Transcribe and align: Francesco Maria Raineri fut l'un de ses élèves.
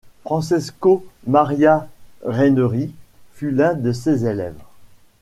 Francesco 0.23 1.05
Maria 1.27 1.87
Raineri 2.23 2.91
fut 3.35 3.51
l'un 3.51 3.75
de 3.75 3.91
ses 3.91 4.25
élèves. 4.25 4.57